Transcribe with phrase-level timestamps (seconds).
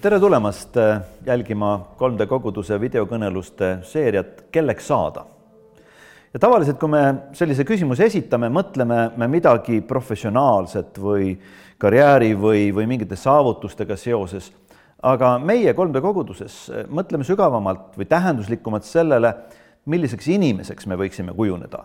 [0.00, 5.26] tere tulemast äh, jälgima 3D koguduse videokõneluste seeriat Kelleks saada.
[6.32, 7.02] ja tavaliselt, kui me
[7.36, 11.34] sellise küsimuse esitame, mõtleme me midagi professionaalset või
[11.78, 14.52] karjääri või, või mingite saavutustega seoses.
[15.02, 19.34] aga meie 3D koguduses äh, mõtleme sügavamalt või tähenduslikumalt sellele,
[19.84, 21.84] milliseks inimeseks me võiksime kujuneda.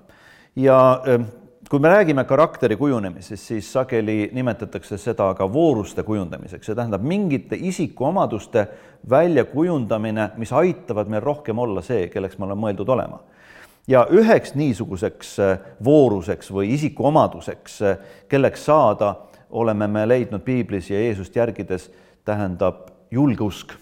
[0.55, 1.27] ja äh,
[1.69, 7.57] kui me räägime karakteri kujunemisest, siis sageli nimetatakse seda ka vooruste kujundamiseks, see tähendab mingite
[7.57, 8.67] isikuomaduste
[9.09, 13.19] väljakujundamine, mis aitavad meil rohkem olla see, kelleks me oleme mõeldud olema.
[13.87, 17.97] ja üheks niisuguseks äh, vooruseks või isikuomaduseks, äh,
[18.29, 19.15] kelleks saada,
[19.49, 21.91] oleme me leidnud piiblis ja Jeesust järgides,
[22.25, 23.73] tähendab julgeusk.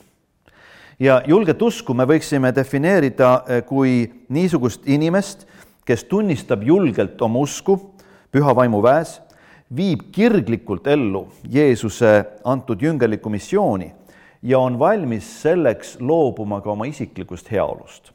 [0.99, 5.47] ja julget usku me võiksime defineerida äh, kui niisugust inimest,
[5.85, 7.77] kes tunnistab julgelt oma usku
[8.31, 9.19] püha vaimu väes,
[9.75, 13.91] viib kirglikult ellu Jeesuse antud jüngerlikku missiooni
[14.43, 18.11] ja on valmis selleks loobuma ka oma isiklikust heaolust.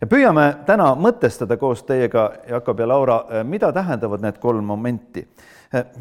[0.00, 5.26] ja püüame täna mõtestada koos teiega, Jakob ja Laura, mida tähendavad need kolm momenti.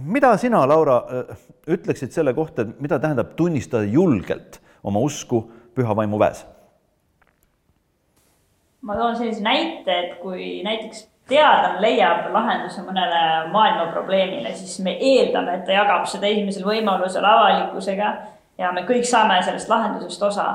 [0.05, 1.03] mida sina, Laura,
[1.67, 5.43] ütleksid selle kohta, et mida tähendab tunnistada julgelt oma usku
[5.75, 6.45] püha vaimu väes?
[8.81, 13.21] Ma toon sellise näite, et kui näiteks teadlane leiab lahenduse mõnele
[13.53, 18.11] maailma probleemile, siis me eeldame, et ta jagab seda esimesel võimalusel avalikkusega
[18.59, 20.49] ja me kõik saame sellest lahendusest osa.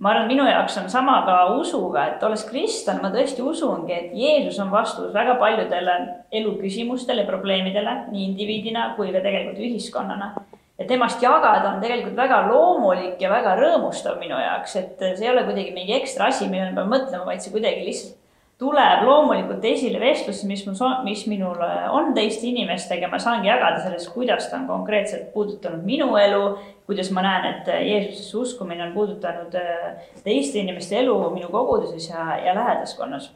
[0.00, 4.14] ma arvan, minu jaoks on sama ka usuga, et olles kristlane, ma tõesti usungi, et
[4.16, 5.96] Jeesus on vastus väga paljudele
[6.32, 10.32] eluküsimustele ja probleemidele nii indiviidina kui ka tegelikult ühiskonnana
[10.80, 15.32] ja temast jagada on tegelikult väga loomulik ja väga rõõmustav minu jaoks, et see ei
[15.34, 18.16] ole kuidagi mingi ekstra asi, millele ma pean mõtlema, vaid see kuidagi lihtsalt
[18.60, 21.62] tuleb loomulikult esile vestluses, mis mul, mis minul
[21.96, 26.42] on teiste inimestega, ma saangi jagada sellest, kuidas ta on konkreetselt puudutanud minu elu,
[26.88, 32.34] kuidas ma näen, et Jeesusesse uskumine on puudutanud äh, teiste inimeste elu minu koguduses ja,
[32.44, 33.30] ja lähedaskonnas.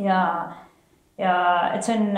[0.00, 0.20] ja,
[1.20, 1.36] ja
[1.74, 2.08] et see on,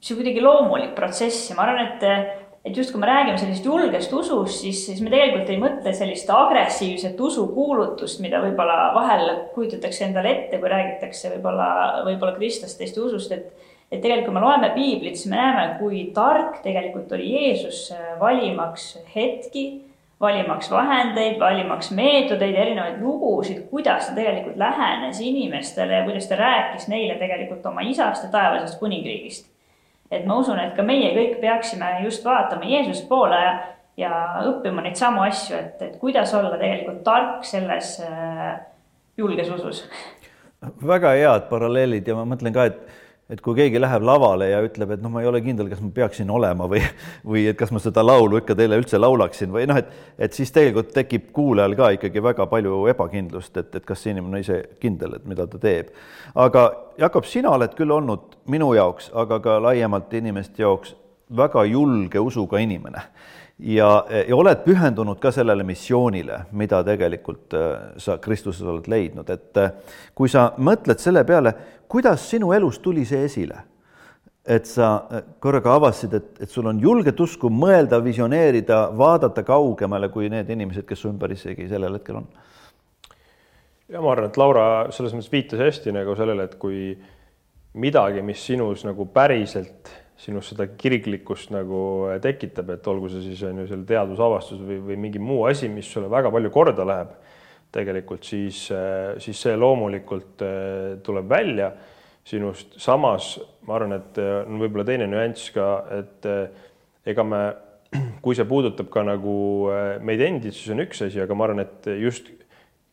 [0.00, 3.66] see on kuidagi loomulik protsess ja ma arvan, et et just kui me räägime sellisest
[3.66, 10.04] julgest usust, siis, siis me tegelikult ei mõtle sellist agressiivset usukuulutust, mida võib-olla vahel kujutatakse
[10.08, 11.70] endale ette, kui räägitakse võib-olla,
[12.08, 16.04] võib-olla kristlastest ja usust, et et tegelikult, kui me loeme piiblit, siis me näeme, kui
[16.14, 17.88] tark tegelikult oli Jeesus
[18.20, 19.64] valimaks hetki,
[20.20, 26.86] valimaks vahendeid, valimaks meetodeid, erinevaid lugusid, kuidas ta tegelikult lähenes inimestele ja kuidas ta rääkis
[26.92, 29.50] neile tegelikult oma isast ja taevasest kuningriigist
[30.10, 33.52] et ma usun, et ka meie kõik peaksime just vaatama Jeesuse poole ja,
[34.00, 34.14] ja
[34.50, 38.56] õppima neid samu asju, et, et kuidas olla tegelikult tark selles äh,
[39.18, 39.84] julges usus.
[40.86, 42.80] väga head paralleelid ja ma mõtlen ka, et
[43.30, 45.90] et kui keegi läheb lavale ja ütleb, et noh, ma ei ole kindel, kas ma
[45.94, 46.82] peaksin olema või,
[47.32, 50.50] või et kas ma seda laulu ikka teile üldse laulaksin või noh, et, et siis
[50.54, 54.60] tegelikult tekib kuulajal ka ikkagi väga palju ebakindlust, et, et kas see inimene on ise
[54.82, 55.94] kindel, et mida ta teeb.
[56.34, 56.66] aga
[57.00, 60.96] Jakob, sina oled küll olnud minu jaoks, aga ka laiemalt inimeste jaoks
[61.36, 63.06] väga julge usuga inimene
[63.62, 63.88] ja,
[64.28, 69.74] ja oled pühendunud ka sellele missioonile, mida tegelikult äh, sa Kristuses oled leidnud, et äh,
[70.16, 71.54] kui sa mõtled selle peale,
[71.90, 73.66] kuidas sinu elus tuli see esile?
[74.50, 74.86] et sa
[75.38, 80.86] korraga avastasid, et, et sul on julget usku mõelda, visioneerida, vaadata kaugemale kui need inimesed,
[80.88, 82.26] kes su ümber isegi sellel hetkel on.
[83.92, 84.64] ja ma arvan, et Laura
[84.96, 86.96] selles mõttes viitas hästi nagu sellele, et kui
[87.78, 91.80] midagi, mis sinus nagu päriselt sinus seda kirglikkust nagu
[92.22, 95.88] tekitab, et olgu see siis on ju seal teadusavastus või, või mingi muu asi, mis
[95.88, 97.14] sulle väga palju korda läheb
[97.72, 98.64] tegelikult siis,
[99.22, 101.70] siis see loomulikult äh, tuleb välja
[102.26, 102.74] sinust.
[102.82, 103.36] samas
[103.66, 105.68] ma arvan, et äh, on võib-olla teine nüanss ka,
[106.00, 106.30] et
[107.08, 107.44] ega me,
[108.24, 109.36] kui see puudutab ka nagu
[110.04, 112.28] meid endid, siis on üks asi, aga ma arvan, et just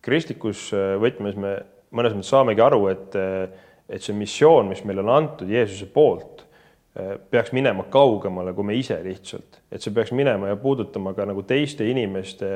[0.05, 0.69] kristlikus
[1.01, 1.57] võtmes me
[1.95, 3.15] mõnes mõttes saamegi aru, et,
[3.87, 6.43] et see missioon, mis meile on antud Jeesuse poolt,
[7.29, 11.43] peaks minema kaugemale kui me ise lihtsalt, et see peaks minema ja puudutama ka nagu
[11.45, 12.51] teiste inimeste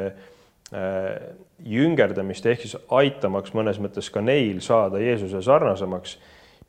[0.71, 1.33] Äh,
[1.67, 6.13] jüngerdamist ehk siis aitamaks mõnes mõttes ka neil saada Jeesuse sarnasemaks.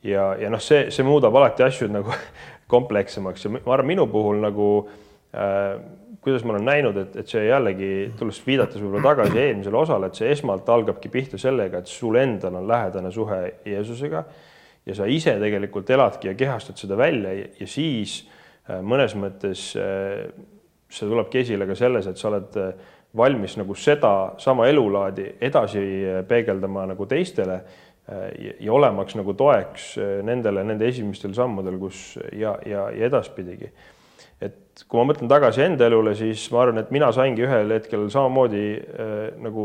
[0.03, 2.11] ja, ja noh, see, see muudab alati asju nagu
[2.73, 3.45] komplekssemaks.
[3.47, 4.67] Ja ma arvan, minu puhul nagu
[5.31, 5.79] äh,
[6.19, 10.19] kuidas ma olen näinud, et, et see jällegi, tulles viidates võib-olla tagasi eelmisele osale, et
[10.19, 13.39] see esmalt algabki pihta sellega, et sul endal on lähedane suhe
[13.71, 14.25] Jeesusega
[14.87, 18.23] ja sa ise tegelikult eladki ja kehastad seda välja ja, siis
[18.69, 20.27] äh, mõnes mõttes äh,
[20.93, 22.75] see tulebki esile ka selles, et sa oled äh,
[23.17, 25.83] valmis nagu seda sama elulaadi edasi
[26.29, 27.59] peegeldama nagu teistele
[28.09, 29.91] ja, olemaks nagu toeks
[30.25, 33.69] nendele, nende esimestel sammudel, kus ja, ja, ja edaspidigi.
[34.43, 38.07] Et kui ma mõtlen tagasi enda elule, siis ma arvan, et mina saingi ühel hetkel
[38.13, 39.11] samamoodi äh,
[39.43, 39.65] nagu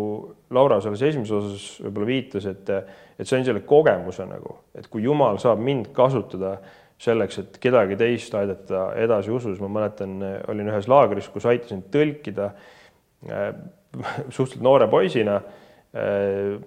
[0.54, 2.72] Laura selles esimeses osas võib-olla viitas, et,
[3.18, 6.58] et sain selle kogemuse nagu, et kui Jumal saab mind kasutada
[7.02, 10.18] selleks, et kedagi teist aidata edasi usus, ma mäletan,
[10.50, 13.52] olin ühes laagris, kus aitasin tõlkida äh,
[14.36, 16.58] suhteliselt noore poisina äh,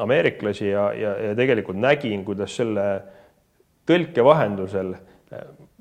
[0.00, 2.86] ameeriklasi ja, ja, ja tegelikult nägin, kuidas selle
[3.88, 5.06] tõlke vahendusel äh,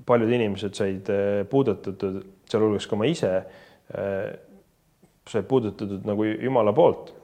[0.05, 3.31] paljud inimesed said äh, puudutatud, sealhulgas ka ma ise,
[3.93, 4.27] äh,
[5.29, 7.15] said puudutatud nagu Jumala poolt.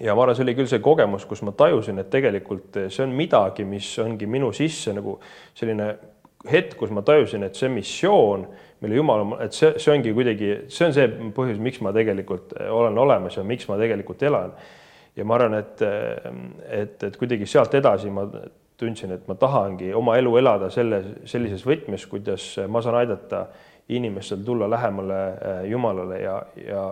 [0.00, 3.12] ja ma arvan, see oli küll see kogemus, kus ma tajusin, et tegelikult see on
[3.14, 5.20] midagi, mis ongi minu sisse nagu
[5.54, 5.92] selline
[6.50, 8.48] hetk, kus ma tajusin, et see missioon,
[8.82, 11.06] mille Jumal, et see, see ongi kuidagi, see on see
[11.36, 14.56] põhjus, miks ma tegelikult olen olemas ja miks ma tegelikult elan.
[15.14, 15.86] ja ma arvan, et,
[16.66, 18.26] et, et kuidagi sealt edasi ma
[18.84, 23.46] tundsin, et ma tahangi oma elu elada selle, sellises võtmes, kuidas ma saan aidata
[23.88, 26.84] inimestel tulla lähemale äh, Jumalale ja, ja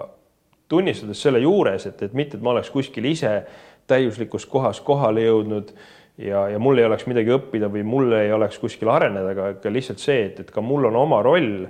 [0.68, 3.42] tunnistades selle juures, et, et mitte, et ma oleks kuskil ise
[3.88, 5.72] täiuslikus kohas kohale jõudnud
[6.18, 9.72] ja, ja mul ei oleks midagi õppida või mul ei oleks kuskil areneda, aga ka
[9.72, 11.66] lihtsalt see, et, et ka mul on oma roll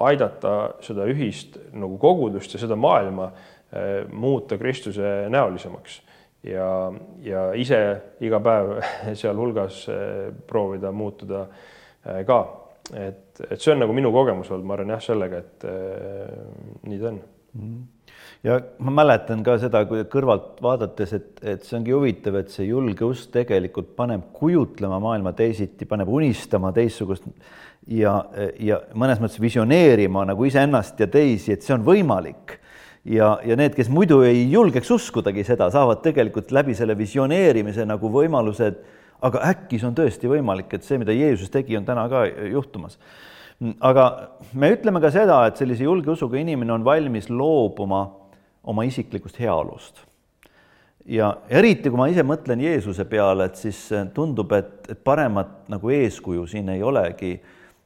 [0.00, 6.00] aidata seda ühist nagu kogudust ja seda maailma äh, muuta Kristuse näolisemaks
[6.46, 6.66] ja,
[7.22, 7.78] ja ise
[8.24, 8.74] iga päev
[9.20, 12.40] sealhulgas eh, proovida muutuda eh, ka.
[12.92, 16.38] et, et see on nagu minu kogemus olnud, ma arvan jah, sellega, et äh,
[16.88, 17.18] nii ta on
[17.54, 17.82] mhm.
[18.48, 22.66] ja ma mäletan ka seda, kui kõrvalt vaadates, et, et see ongi huvitav, et see
[22.70, 27.28] julge usk tegelikult paneb kujutlema maailma teisiti, paneb unistama teistsugust
[27.86, 28.18] ja,
[28.58, 32.58] ja mõnes mõttes visioneerima nagu iseennast ja teisi, et see on võimalik
[33.04, 38.10] ja, ja need, kes muidu ei julgeks uskudagi seda, saavad tegelikult läbi selle visioneerimise nagu
[38.12, 38.78] võimalused,
[39.22, 42.98] aga äkki see on tõesti võimalik, et see, mida Jeesus tegi, on täna ka juhtumas.
[43.80, 48.08] aga me ütleme ka seda, et sellise julge usuga inimene on valmis loobuma
[48.62, 50.02] oma isiklikust heaolust.
[51.06, 55.90] ja eriti, kui ma ise mõtlen Jeesuse peale, et siis tundub, et, et paremat nagu
[55.90, 57.40] eeskuju siin ei olegi,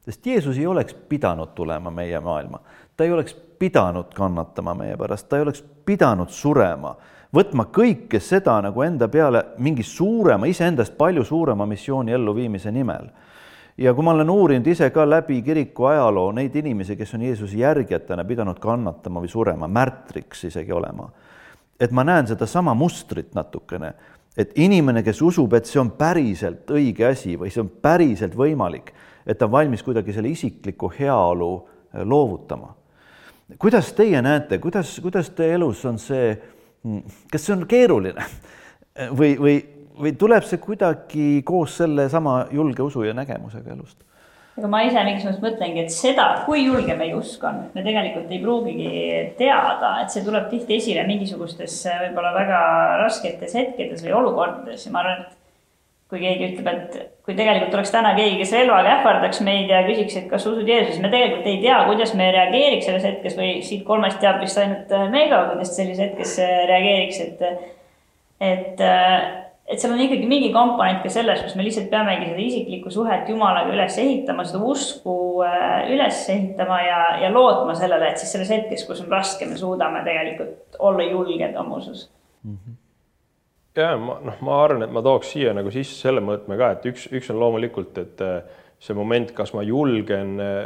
[0.07, 2.61] sest Jeesus ei oleks pidanud tulema meie maailma,
[2.97, 6.95] ta ei oleks pidanud kannatama meie pärast, ta ei oleks pidanud surema,
[7.35, 13.09] võtma kõike seda nagu enda peale mingi suurema, iseendast palju suurema missiooni elluviimise nimel.
[13.79, 17.59] ja kui ma olen uurinud ise ka läbi kiriku ajaloo neid inimesi, kes on Jeesuse
[17.59, 21.11] järgijatena pidanud kannatama või surema, märtriks isegi olema,
[21.81, 23.93] et ma näen sedasama mustrit natukene,
[24.37, 28.93] et inimene, kes usub, et see on päriselt õige asi või see on päriselt võimalik,
[29.27, 31.51] et ta on valmis kuidagi selle isikliku heaolu
[32.05, 32.75] loovutama.
[33.59, 36.35] Kuidas teie näete, kuidas, kuidas teie elus on see,
[37.33, 38.27] kas see on keeruline?
[39.13, 39.55] Või, või,
[40.01, 44.01] või tuleb see kuidagi koos sellesama julge usu ja nägemusega elust?
[44.57, 48.31] Aga ma ise mingis mõttes mõtlengi, et seda, kui julge meie usk on, me tegelikult
[48.33, 48.93] ei pruugigi
[49.37, 52.61] teada, et see tuleb tihti esile mingisugustes võib-olla väga
[53.03, 54.87] rasketes hetkedes või olukordades.
[54.87, 55.37] Ja ma arvan, et
[56.11, 60.15] kui keegi ütleb, et kui tegelikult oleks täna keegi, kes relvaga ähvardaks meid ja küsiks,
[60.21, 63.83] et kas usud Jeesusse, me tegelikult ei tea, kuidas me reageeriks selles hetkes või siit
[63.89, 67.43] kolmest teab vist ainult äh, Meiga, kuidas sellises hetkes äh, reageeriks, et,
[68.53, 69.27] et, äh,
[69.67, 73.29] et seal on ikkagi mingi komponent ka selles, kus me lihtsalt peamegi seda isiklikku suhet
[73.29, 75.17] Jumalaga üles ehitama, seda usku
[75.91, 80.05] üles ehitama ja, ja lootma sellele, et siis selles hetkes, kus on raske, me suudame
[80.07, 82.09] tegelikult olla julged oma usus
[82.43, 82.57] mm.
[82.57, 82.83] -hmm
[83.77, 86.89] ja ma noh, ma arvan, et ma tooks siia nagu sisse selle mõõtme ka, et
[86.91, 88.39] üks, üks on loomulikult, et äh,
[88.83, 90.59] see moment, kas ma julgen äh,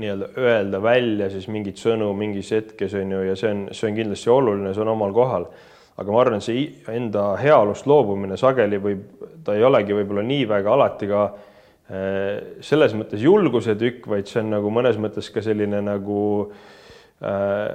[0.00, 3.98] nii-öelda öelda välja siis mingit sõnu mingis hetkes on ju, ja see on, see on
[3.98, 5.48] kindlasti oluline, see on omal kohal.
[5.96, 9.02] Aga ma arvan, et see enda heaolust loobumine sageli võib,
[9.46, 14.42] ta ei olegi võib-olla nii väga alati ka äh, selles mõttes julguse tükk, vaid see
[14.42, 16.22] on nagu mõnes mõttes ka selline nagu
[17.22, 17.68] äh,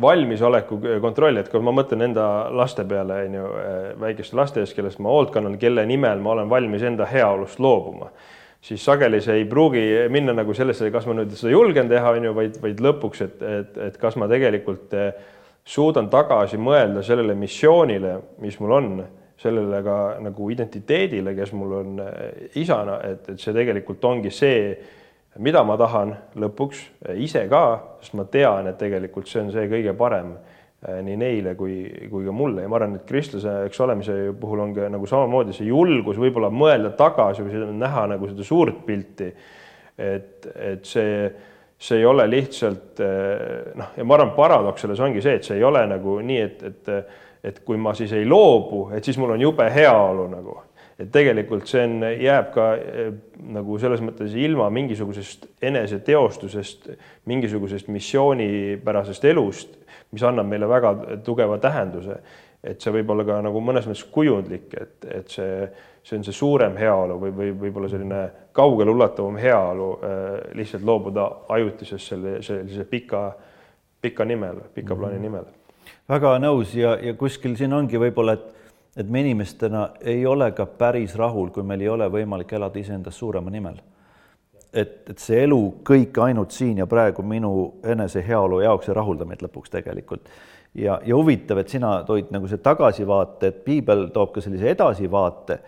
[0.00, 4.74] valmisoleku kontroll, et kui ma mõtlen enda laste peale, on ju, äh, väikeste laste ees,
[4.76, 8.12] kellest ma hoolt kannan, kelle nimel ma olen valmis enda heaolust loobuma,
[8.62, 12.28] siis sageli see ei pruugi minna nagu sellesse, kas ma nüüd seda julgen teha, on
[12.28, 15.10] ju, vaid, vaid lõpuks, et, et, et kas ma tegelikult äh,
[15.70, 18.94] suudan tagasi mõelda sellele missioonile, mis mul on,
[19.40, 24.64] sellele ka nagu identiteedile, kes mul on äh, isana, et, et see tegelikult ongi see
[25.38, 27.64] mida ma tahan lõpuks eh, ise ka,
[28.02, 32.26] sest ma tean, et tegelikult see on see kõige parem eh, nii neile kui, kui
[32.26, 36.18] ka mulle ja ma arvan, et kristlaseks olemise puhul on ka nagu samamoodi see julgus
[36.20, 39.30] võib-olla mõelda tagasi või näha nagu seda suurt pilti.
[40.00, 41.30] et, et see,
[41.80, 45.56] see ei ole lihtsalt eh, noh, ja ma arvan, paradoks selles ongi see, et see
[45.56, 47.20] ei ole nagu nii, et, et,
[47.50, 50.58] et kui ma siis ei loobu, et siis mul on jube heaolu nagu
[51.00, 53.10] et tegelikult see on, jääb ka eh,
[53.56, 56.90] nagu selles mõttes ilma mingisugusest eneseteostusest,
[57.30, 59.78] mingisugusest missioonipärasest elust,
[60.12, 60.92] mis annab meile väga
[61.24, 62.18] tugeva tähenduse.
[62.64, 65.68] Et see võib olla ka nagu mõnes mõttes kujundlik, et, et see,
[66.04, 68.20] see on see suurem heaolu või, või võib-olla selline
[68.56, 71.26] kaugeleulatuvam heaolu äh, lihtsalt loobuda
[71.56, 73.30] ajutisest selle, sellise pika,
[74.00, 75.26] pika nimel, pika plaani mhm.
[75.28, 75.50] nimel.
[76.08, 78.48] väga nõus ja, ja kuskil siin ongi võib-olla, et
[78.96, 83.18] et me inimestena ei ole ka päris rahul, kui meil ei ole võimalik elada iseendast
[83.18, 83.78] suurema nimel.
[84.72, 89.26] et, et see elu kõik ainult siin ja praegu minu enese heaolu jaoks ei rahulda
[89.26, 90.28] meid lõpuks tegelikult.
[90.74, 95.58] Ja, ja huvitav, et sina toid nagu see tagasivaate, et piibel toob ka sellise edasivaate,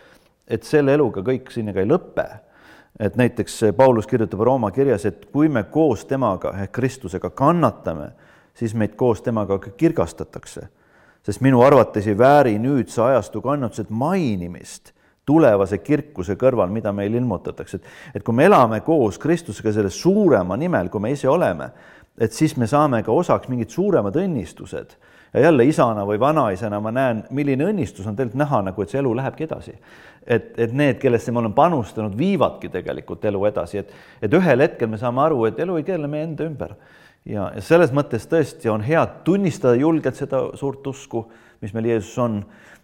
[0.49, 2.29] et selle eluga kõik sinna ka ei lõpe.
[3.01, 8.13] et näiteks Paulus kirjutab Rooma kirjas, et kui me koos temaga ehk Kristusega kannatame,
[8.55, 10.69] siis meid koos temaga ka kirgastatakse
[11.23, 14.93] sest minu arvates ei vääri nüüdse ajastu kannatused mainimist
[15.27, 20.57] tulevase kirkuse kõrval, mida meil ilmutatakse, et, et kui me elame koos Kristusega selle suurema
[20.59, 21.69] nimel, kui me ise oleme,
[22.19, 24.97] et siis me saame ka osaks mingid suuremad õnnistused.
[25.33, 28.99] ja jälle isana või vanaisana ma näen, milline õnnistus on tegelikult näha nagu, et see
[29.01, 29.75] elu lähebki edasi.
[30.27, 34.89] et, et need, kellesse ma olen panustanud, viivadki tegelikult elu edasi, et, et ühel hetkel
[34.89, 36.77] me saame aru, et elu ei keele meie enda ümber
[37.29, 41.27] ja, ja selles mõttes tõesti on hea tunnistada julgelt seda suurt usku,
[41.63, 42.41] mis meil Jeesus on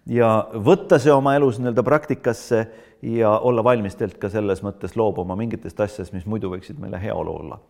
[0.08, 2.62] ja võtta see oma elus nii-öelda praktikasse
[3.02, 7.34] ja olla valmis tegelikult ka selles mõttes loobuma mingitest asjadest, mis muidu võiksid meile heaolu
[7.42, 7.60] olla.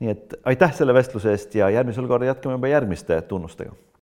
[0.00, 3.72] Nii et aitäh selle vestluse eest ja järgmisel korral jätkame juba järgmiste tunnustega